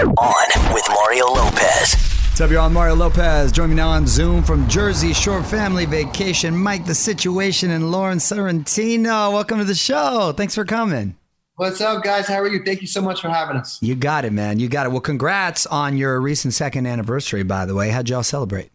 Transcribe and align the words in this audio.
On 0.00 0.72
with 0.72 0.84
Mario 0.88 1.26
Lopez. 1.26 1.94
What's 2.28 2.40
up, 2.40 2.48
y'all? 2.52 2.66
I'm 2.66 2.72
Mario 2.72 2.94
Lopez. 2.94 3.50
Join 3.50 3.70
me 3.70 3.74
now 3.74 3.88
on 3.88 4.06
Zoom 4.06 4.40
from 4.44 4.68
Jersey 4.68 5.12
Shore 5.12 5.42
Family 5.42 5.84
Vacation. 5.84 6.56
Mike, 6.56 6.86
the 6.86 6.94
situation, 6.94 7.72
and 7.72 7.90
Lauren 7.90 8.18
Sorrentino. 8.18 9.32
Welcome 9.32 9.58
to 9.58 9.64
the 9.64 9.74
show. 9.74 10.32
Thanks 10.36 10.54
for 10.54 10.64
coming. 10.64 11.16
What's 11.56 11.80
up, 11.80 12.04
guys? 12.04 12.28
How 12.28 12.36
are 12.38 12.46
you? 12.46 12.62
Thank 12.64 12.82
you 12.82 12.86
so 12.86 13.02
much 13.02 13.20
for 13.20 13.30
having 13.30 13.56
us. 13.56 13.82
You 13.82 13.96
got 13.96 14.24
it, 14.24 14.32
man. 14.32 14.60
You 14.60 14.68
got 14.68 14.86
it. 14.86 14.90
Well, 14.90 15.00
congrats 15.00 15.66
on 15.66 15.96
your 15.96 16.20
recent 16.20 16.54
second 16.54 16.86
anniversary, 16.86 17.42
by 17.42 17.66
the 17.66 17.74
way. 17.74 17.88
How'd 17.90 18.08
y'all 18.08 18.22
celebrate? 18.22 18.70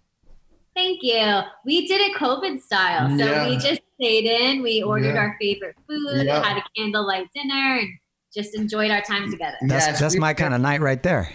Thank 0.76 1.00
you. 1.02 1.40
We 1.66 1.88
did 1.88 2.02
it 2.02 2.18
COVID 2.18 2.62
style. 2.62 3.08
So 3.18 3.24
Yeah. 3.26 3.48
we 3.48 3.56
just 3.56 3.80
stayed 4.02 4.26
in, 4.26 4.62
we 4.62 4.84
ordered 4.84 5.14
Yeah. 5.16 5.22
our 5.22 5.38
favorite 5.40 5.78
food, 5.88 6.26
Yeah. 6.26 6.44
had 6.46 6.58
a 6.58 6.64
candlelight 6.78 7.30
dinner, 7.34 7.78
and 7.80 7.88
just 8.36 8.54
enjoyed 8.56 8.92
our 8.92 9.02
time 9.02 9.32
together. 9.32 9.56
That's, 9.62 9.88
Yes, 9.88 10.00
that's 10.00 10.18
my 10.18 10.34
kind 10.34 10.54
of 10.54 10.62
night 10.62 10.82
right 10.82 11.02
there. 11.02 11.30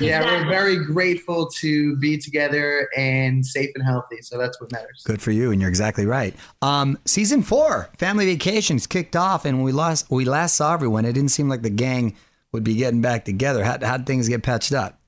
Yeah, 0.00 0.18
Exactly. 0.20 0.32
we're 0.44 0.50
very 0.50 0.84
grateful 0.84 1.46
to 1.60 1.96
be 1.96 2.18
together 2.18 2.88
and 2.96 3.44
safe 3.46 3.70
and 3.74 3.84
healthy. 3.84 4.18
So 4.22 4.38
that's 4.38 4.60
what 4.60 4.72
matters. 4.72 5.02
Good 5.04 5.22
for 5.22 5.30
you, 5.30 5.52
and 5.52 5.60
you're 5.60 5.70
exactly 5.70 6.06
right. 6.06 6.34
Um, 6.62 6.98
season 7.04 7.42
four, 7.42 7.88
Family 7.98 8.26
Vacations 8.26 8.86
kicked 8.86 9.16
off, 9.16 9.44
and 9.44 9.62
we 9.62 9.72
lost. 9.72 10.10
We 10.10 10.24
last 10.24 10.56
saw 10.56 10.72
everyone. 10.74 11.04
It 11.04 11.12
didn't 11.12 11.30
seem 11.30 11.48
like 11.48 11.62
the 11.62 11.70
gang 11.70 12.16
would 12.52 12.64
be 12.64 12.74
getting 12.74 13.00
back 13.02 13.24
together. 13.24 13.64
How 13.64 13.78
how'd 13.80 14.06
things 14.06 14.28
get 14.28 14.42
patched 14.42 14.72
up? 14.72 14.98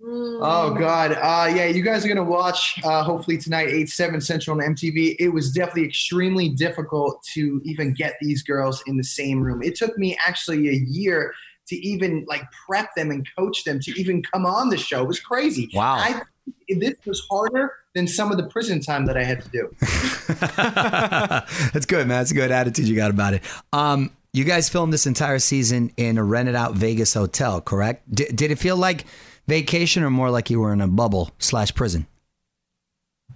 Mm. 0.00 0.38
Oh 0.42 0.74
God, 0.74 1.12
uh, 1.12 1.52
yeah, 1.52 1.66
you 1.66 1.82
guys 1.82 2.04
are 2.04 2.08
gonna 2.08 2.22
watch 2.22 2.78
uh, 2.84 3.02
hopefully 3.02 3.36
tonight, 3.36 3.68
eight 3.68 3.88
seven 3.88 4.20
Central 4.20 4.60
on 4.60 4.74
MTV. 4.74 5.16
It 5.18 5.30
was 5.30 5.50
definitely 5.50 5.86
extremely 5.86 6.50
difficult 6.50 7.20
to 7.34 7.60
even 7.64 7.94
get 7.94 8.14
these 8.20 8.42
girls 8.42 8.80
in 8.86 8.96
the 8.96 9.02
same 9.02 9.42
room. 9.42 9.60
It 9.60 9.74
took 9.74 9.98
me 9.98 10.16
actually 10.24 10.68
a 10.68 10.84
year 10.86 11.34
to 11.68 11.76
even 11.76 12.24
like 12.28 12.44
prep 12.66 12.94
them 12.94 13.10
and 13.10 13.26
coach 13.36 13.64
them 13.64 13.80
to 13.80 14.00
even 14.00 14.22
come 14.22 14.46
on 14.46 14.68
the 14.68 14.78
show. 14.78 15.02
It 15.02 15.08
was 15.08 15.20
crazy. 15.20 15.68
Wow. 15.74 15.96
I, 15.96 16.22
this 16.68 16.94
was 17.04 17.26
harder 17.28 17.72
than 17.94 18.06
some 18.06 18.30
of 18.30 18.36
the 18.36 18.44
prison 18.44 18.80
time 18.80 19.04
that 19.06 19.16
I 19.16 19.24
had 19.24 19.42
to 19.42 19.48
do. 19.48 19.74
That's 21.72 21.86
good, 21.86 22.06
man. 22.06 22.20
That's 22.20 22.30
a 22.30 22.34
good 22.34 22.50
attitude 22.50 22.86
you 22.86 22.96
got 22.96 23.10
about 23.10 23.34
it. 23.34 23.42
Um, 23.72 24.12
you 24.32 24.44
guys 24.44 24.68
filmed 24.68 24.92
this 24.92 25.06
entire 25.06 25.38
season 25.38 25.90
in 25.96 26.18
a 26.18 26.24
rented 26.24 26.54
out 26.54 26.74
Vegas 26.74 27.14
hotel, 27.14 27.60
correct? 27.60 28.14
D- 28.14 28.28
did 28.32 28.50
it 28.50 28.58
feel 28.58 28.76
like 28.76 29.04
vacation 29.48 30.02
or 30.04 30.10
more 30.10 30.30
like 30.30 30.50
you 30.50 30.60
were 30.60 30.72
in 30.72 30.80
a 30.80 30.86
bubble 30.88 31.30
slash 31.38 31.74
prison? 31.74 32.06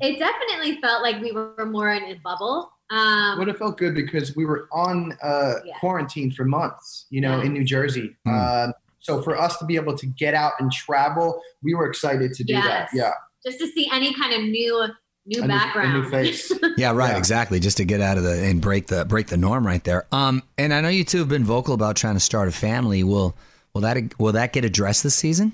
It 0.00 0.18
definitely 0.18 0.80
felt 0.80 1.02
like 1.02 1.20
we 1.20 1.32
were 1.32 1.66
more 1.66 1.90
in 1.92 2.04
a 2.04 2.14
bubble. 2.22 2.70
Um, 2.90 3.38
But 3.38 3.48
it 3.48 3.56
felt 3.58 3.78
good 3.78 3.94
because 3.94 4.36
we 4.36 4.44
were 4.44 4.68
on 4.72 5.16
uh, 5.22 5.54
Yeah. 5.64 5.74
quarantine 5.80 6.30
for 6.30 6.44
months, 6.44 7.06
you 7.10 7.20
know, 7.20 7.38
Yeah. 7.38 7.44
in 7.46 7.52
New 7.54 7.64
Jersey. 7.64 8.16
Um, 8.26 8.72
so 9.00 9.22
for 9.22 9.36
us 9.38 9.56
to 9.58 9.64
be 9.64 9.76
able 9.76 9.96
to 9.96 10.06
get 10.06 10.34
out 10.34 10.52
and 10.60 10.70
travel, 10.70 11.40
we 11.62 11.74
were 11.74 11.86
excited 11.88 12.34
to 12.34 12.44
do 12.44 12.54
that. 12.54 12.88
Yeah, 12.92 13.12
just 13.44 13.58
to 13.60 13.66
see 13.68 13.88
any 13.92 14.12
kind 14.14 14.32
of 14.34 14.40
new 14.42 14.86
new 15.24 15.38
a 15.38 15.40
new, 15.40 15.44
a 15.44 15.48
background. 15.48 15.94
new 16.02 16.10
face. 16.10 16.52
Yeah, 16.76 16.92
right. 16.92 17.10
Yeah. 17.12 17.18
Exactly. 17.18 17.60
Just 17.60 17.76
to 17.78 17.84
get 17.84 18.00
out 18.00 18.16
of 18.18 18.24
the 18.24 18.32
and 18.44 18.60
break 18.60 18.88
the 18.88 19.04
break 19.04 19.28
the 19.28 19.36
norm 19.36 19.64
right 19.66 19.82
there. 19.84 20.06
Um, 20.12 20.42
and 20.58 20.74
I 20.74 20.80
know 20.80 20.88
you 20.88 21.04
two 21.04 21.18
have 21.18 21.28
been 21.28 21.44
vocal 21.44 21.74
about 21.74 21.96
trying 21.96 22.14
to 22.14 22.20
start 22.20 22.48
a 22.48 22.52
family. 22.52 23.02
Will 23.04 23.36
will 23.72 23.82
that 23.82 23.96
will 24.18 24.32
that 24.32 24.52
get 24.52 24.64
addressed 24.64 25.02
this 25.02 25.14
season? 25.14 25.52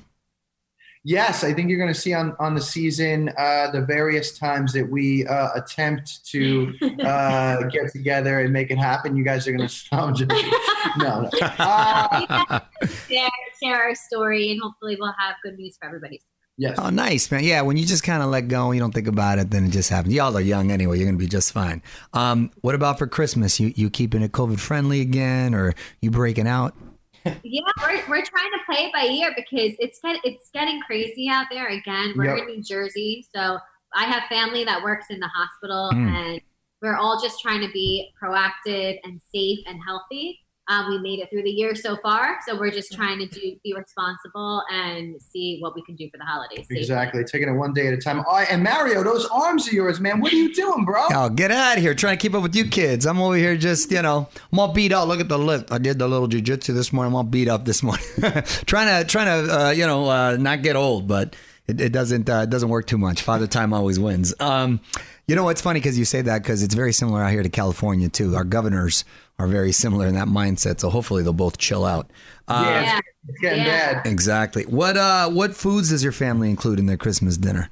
Yes, 1.09 1.43
I 1.43 1.55
think 1.55 1.71
you're 1.71 1.79
going 1.79 1.93
to 1.93 1.99
see 1.99 2.13
on 2.13 2.37
on 2.39 2.55
the 2.55 2.61
season 2.61 3.31
uh, 3.39 3.71
the 3.71 3.81
various 3.81 4.39
times 4.39 4.73
that 4.75 4.89
we 4.89 5.27
uh, 5.27 5.49
attempt 5.55 6.25
to 6.27 6.75
uh, 7.03 7.63
get 7.65 7.91
together 7.93 8.41
and 8.41 8.53
make 8.53 8.71
it 8.71 8.79
happen. 8.79 9.17
You 9.17 9.25
guys 9.25 9.49
are 9.49 9.53
going 9.53 9.67
to 9.69 9.79
no, 10.99 11.23
no. 11.23 11.31
Uh, 11.59 12.61
share, 13.09 13.29
share 13.63 13.83
our 13.83 13.95
story, 13.95 14.53
and 14.53 14.61
hopefully 14.61 14.97
we'll 15.01 15.15
have 15.19 15.37
good 15.43 15.57
news 15.59 15.77
for 15.79 15.87
everybody. 15.87 16.21
yes. 16.57 16.79
Oh, 16.79 16.91
nice, 16.91 17.31
man. 17.31 17.43
Yeah, 17.43 17.63
when 17.63 17.77
you 17.77 17.87
just 17.87 18.03
kind 18.03 18.23
of 18.23 18.29
let 18.29 18.49
go, 18.49 18.67
and 18.67 18.77
you 18.77 18.81
don't 18.81 18.93
think 18.93 19.09
about 19.09 19.39
it, 19.39 19.51
then 19.51 19.65
it 19.65 19.71
just 19.71 19.89
happens. 19.91 20.15
Y'all 20.15 20.37
are 20.37 20.41
young 20.41 20.71
anyway. 20.71 20.99
You're 20.99 21.07
gonna 21.07 21.19
be 21.19 21.27
just 21.27 21.53
fine. 21.53 21.83
Um, 22.13 22.51
what 22.61 22.75
about 22.75 22.99
for 22.99 23.07
Christmas? 23.07 23.59
You 23.59 23.73
you 23.75 23.89
keeping 23.89 24.23
it 24.23 24.33
COVID 24.33 24.61
friendly 24.61 25.01
again, 25.01 25.55
or 25.55 25.75
you 26.01 26.11
breaking 26.11 26.47
out? 26.47 26.75
Yeah, 27.43 27.61
we're, 27.81 28.03
we're 28.09 28.25
trying 28.25 28.51
to 28.53 28.59
play 28.67 28.85
it 28.87 28.93
by 28.93 29.05
ear 29.05 29.33
because 29.37 29.77
it's 29.79 29.99
get, 30.01 30.17
it's 30.25 30.51
getting 30.53 30.81
crazy 30.83 31.29
out 31.31 31.47
there 31.51 31.69
again. 31.69 32.13
We're 32.17 32.37
Yep. 32.37 32.49
in 32.49 32.55
New 32.57 32.63
Jersey, 32.63 33.27
so 33.35 33.59
I 33.95 34.05
have 34.05 34.25
family 34.29 34.65
that 34.65 34.83
works 34.83 35.07
in 35.11 35.19
the 35.21 35.29
hospital, 35.29 35.91
Mm. 35.95 36.09
and 36.15 36.41
we're 36.83 36.97
all 36.97 37.21
just 37.21 37.41
trying 37.41 37.61
to 37.67 37.73
be 37.73 38.11
proactive 38.23 38.99
and 39.05 39.21
safe 39.35 39.59
and 39.67 39.81
healthy. 39.85 40.41
Um, 40.69 40.91
we 40.91 40.99
made 40.99 41.19
it 41.19 41.31
through 41.31 41.45
the 41.45 41.51
year 41.51 41.75
so 41.75 41.97
far, 41.97 42.39
so 42.47 42.59
we're 42.59 42.71
just 42.71 42.93
trying 42.93 43.19
to 43.21 43.27
do 43.27 43.57
be 43.65 43.75
responsible 43.75 44.63
and 44.71 45.21
see 45.21 45.59
what 45.61 45.75
we 45.75 45.83
can 45.83 45.97
do 45.97 46.11
for 46.11 46.19
the 46.19 46.25
holidays. 46.25 46.61
safely. 46.61 46.79
Exactly, 46.79 47.25
taking 47.25 47.49
it 47.49 47.53
one 47.53 47.73
day 47.73 47.87
at 47.87 47.95
a 47.95 47.97
time. 47.97 48.23
Oh, 48.29 48.37
and 48.37 48.63
Mario, 48.63 49.03
those 49.03 49.27
arms 49.27 49.67
of 49.67 49.73
yours, 49.73 49.99
man. 49.99 50.21
What 50.21 50.33
are 50.33 50.37
you 50.37 50.53
doing, 50.55 50.85
bro? 50.85 51.07
Oh, 51.11 51.31
get 51.31 51.51
out 51.51 51.79
of 51.79 51.83
here! 51.83 51.95
Trying 51.95 52.19
to 52.19 52.23
keep 52.23 52.35
up 52.35 52.43
with 52.43 52.55
you 52.55 52.69
kids. 52.69 53.07
I'm 53.07 53.21
over 53.21 53.37
here 53.37 53.57
just 53.57 53.91
you 53.91 54.03
know, 54.03 54.29
I'm 54.53 54.59
all 54.59 54.73
beat 54.73 54.93
up. 54.93 55.09
Look 55.09 55.21
at 55.21 55.29
the 55.29 55.39
lift. 55.39 55.73
I 55.73 55.79
did 55.79 55.99
the 55.99 56.07
little 56.07 56.29
jujitsu 56.29 56.75
this 56.75 56.93
morning. 56.93 57.13
I'm 57.13 57.17
all 57.17 57.25
beat 57.25 57.49
up 57.49 57.65
this 57.65 57.83
morning. 57.83 58.05
trying 58.67 59.03
to 59.03 59.05
trying 59.09 59.47
to 59.47 59.59
uh, 59.59 59.71
you 59.71 59.87
know 59.87 60.09
uh, 60.09 60.37
not 60.37 60.63
get 60.63 60.77
old, 60.77 61.09
but 61.09 61.35
it, 61.67 61.81
it 61.81 61.93
doesn't 61.93 62.29
uh, 62.29 62.41
it 62.43 62.51
doesn't 62.51 62.69
work 62.69 62.87
too 62.87 62.99
much. 62.99 63.23
Father 63.23 63.47
time 63.47 63.73
always 63.73 63.99
wins. 63.99 64.35
Um, 64.41 64.81
You 65.29 65.37
know 65.37 65.45
what's 65.45 65.61
funny 65.61 65.79
because 65.79 65.99
you 65.99 66.07
say 66.07 66.23
that 66.23 66.43
because 66.43 66.63
it's 66.63 66.75
very 66.75 66.93
similar 66.93 67.23
out 67.23 67.31
here 67.31 67.43
to 67.43 67.51
California 67.51 68.09
too. 68.09 68.35
Our 68.35 68.45
governors 68.45 69.05
are 69.39 69.47
very 69.47 69.73
similar 69.73 70.07
in 70.07 70.15
that 70.15 70.27
mindset. 70.27 70.81
So 70.81 70.89
hopefully 70.89 71.23
they'll 71.23 71.35
both 71.35 71.59
chill 71.59 71.85
out. 71.85 72.11
Uh, 72.49 72.63
yeah, 72.65 72.81
Yeah. 72.83 72.99
It's, 72.99 73.09
it's 73.29 73.39
getting 73.41 73.65
Yeah. 73.67 73.93
bad. 74.03 74.07
Exactly. 74.07 74.63
What 74.65 74.97
uh 74.97 75.29
what 75.29 75.55
foods 75.55 75.91
does 75.91 76.03
your 76.03 76.13
family 76.13 76.49
include 76.49 76.79
in 76.79 76.87
their 76.87 76.97
Christmas 76.97 77.37
dinner? 77.37 77.69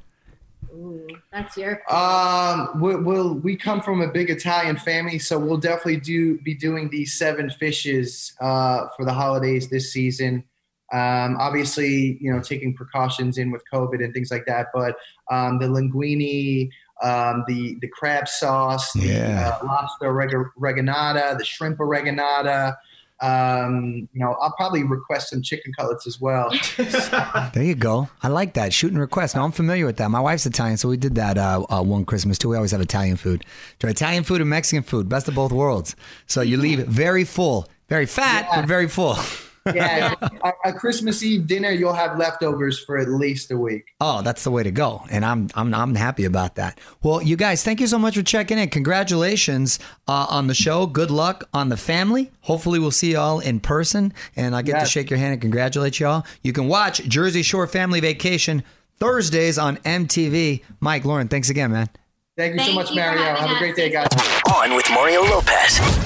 Ooh, 0.71 1.07
that's 1.33 1.57
your. 1.57 1.81
Um, 1.91 2.79
we, 2.79 2.95
we'll 2.97 3.37
we 3.37 3.57
come 3.57 3.81
from 3.81 4.03
a 4.03 4.09
big 4.09 4.29
Italian 4.29 4.77
family, 4.77 5.19
so 5.19 5.39
we'll 5.39 5.57
definitely 5.57 5.97
do 6.01 6.39
be 6.41 6.55
doing 6.55 6.91
these 6.91 7.15
seven 7.15 7.49
fishes 7.49 8.35
uh, 8.39 8.89
for 8.99 9.07
the 9.07 9.15
holidays 9.15 9.71
this 9.71 9.91
season. 9.91 10.45
Um, 10.93 11.37
obviously, 11.41 12.17
you 12.21 12.33
know, 12.33 12.41
taking 12.41 12.73
precautions 12.75 13.39
in 13.39 13.51
with 13.51 13.63
COVID 13.73 14.05
and 14.05 14.15
things 14.15 14.31
like 14.31 14.45
that. 14.47 14.69
But 14.73 14.97
um, 15.31 15.59
the 15.59 15.67
linguine, 15.67 16.71
um, 17.03 17.45
the 17.47 17.77
the 17.81 17.89
crab 17.89 18.29
sauce, 18.29 18.93
the 18.93 19.07
Yeah. 19.09 19.59
uh, 19.63 19.67
lobster 19.67 20.13
reg- 20.13 20.35
reganata, 20.59 21.37
the 21.39 21.45
shrimp 21.45 21.79
oreganata. 21.79 22.77
Um, 23.21 24.09
you 24.13 24.21
know, 24.21 24.37
I'll 24.43 24.53
probably 24.59 24.83
request 24.85 25.31
some 25.31 25.41
chicken 25.41 25.73
cutlets 25.79 26.07
as 26.07 26.21
well. 26.21 26.51
There 27.55 27.63
you 27.65 27.75
go. 27.75 28.11
I 28.23 28.29
like 28.29 28.53
that 28.55 28.75
shooting 28.75 28.99
requests. 28.99 29.35
Now 29.35 29.45
I'm 29.45 29.53
familiar 29.53 29.87
with 29.87 29.97
that. 29.97 30.11
My 30.11 30.21
wife's 30.21 30.45
Italian, 30.45 30.77
so 30.77 30.89
we 30.91 30.99
did 30.99 31.15
that 31.15 31.39
uh, 31.39 31.65
uh, 31.71 31.83
one 31.83 32.05
Christmas 32.05 32.37
too. 32.37 32.51
We 32.51 32.57
always 32.57 32.73
have 32.73 32.81
Italian 32.83 33.17
food. 33.17 33.45
Try 33.79 33.91
Italian 33.91 34.23
food 34.25 34.43
and 34.43 34.51
Mexican 34.51 34.83
food, 34.83 35.09
best 35.09 35.29
of 35.29 35.35
both 35.35 35.51
worlds. 35.53 35.97
So 36.27 36.43
you 36.43 36.59
leave 36.59 36.87
very 36.87 37.25
full, 37.25 37.69
very 37.89 38.05
fat, 38.07 38.49
but 38.55 38.67
very 38.67 38.89
full. 38.89 39.17
yeah, 39.75 40.15
a, 40.43 40.53
a 40.67 40.73
Christmas 40.73 41.23
Eve 41.23 41.47
dinner, 41.47 41.71
you'll 41.71 41.93
have 41.93 42.19
leftovers 42.19 42.79
for 42.79 42.99
at 42.99 43.09
least 43.09 43.51
a 43.51 43.57
week. 43.57 43.85
Oh, 44.01 44.23
that's 44.23 44.45
the 44.45 44.51
way 44.51 44.63
to 44.63 44.71
go, 44.71 45.05
and 45.11 45.25
I'm 45.25 45.49
I'm 45.55 45.75
I'm 45.75 45.95
happy 45.95 46.25
about 46.25 46.57
that. 46.57 46.79
Well, 47.03 47.23
you 47.23 47.37
guys, 47.37 47.63
thank 47.63 47.81
you 47.81 47.87
so 47.87 47.99
much 47.99 48.17
for 48.17 48.23
checking 48.23 48.59
in. 48.59 48.69
Congratulations 48.69 49.79
uh, 50.09 50.27
on 50.29 50.47
the 50.47 50.55
show. 50.55 50.87
Good 50.87 51.11
luck 51.11 51.49
on 51.53 51.69
the 51.69 51.77
family. 51.77 52.31
Hopefully, 52.43 52.79
we'll 52.79 52.91
see 52.91 53.13
y'all 53.13 53.41
in 53.41 53.61
person, 53.61 54.13
and 54.37 54.55
I 54.55 54.63
get 54.63 54.81
to 54.81 54.87
shake 54.87 55.11
your 55.11 55.19
hand 55.19 55.33
and 55.33 55.41
congratulate 55.41 56.01
y'all. 56.01 56.25
You 56.43 56.53
can 56.53 56.69
watch 56.69 57.03
Jersey 57.05 57.43
Shore 57.43 57.67
Family 57.67 58.01
Vacation 58.01 58.63
Thursdays 58.99 59.59
on 59.59 59.77
MTV. 59.79 60.63
Mike, 60.81 61.05
Lauren, 61.05 61.29
thanks 61.29 61.51
again, 61.51 61.73
man. 61.73 61.89
Thank 62.37 62.55
you 62.55 62.61
so 62.61 62.75
much, 62.75 62.91
you 62.91 62.97
Mario. 62.97 63.23
having 63.23 63.43
Have 63.43 63.57
a 63.57 63.59
great 63.59 63.77
day, 63.77 63.91
guys. 63.91 64.09
On 64.55 64.75
with 64.75 64.89
Mario 64.91 65.23
Lopez. 65.23 66.06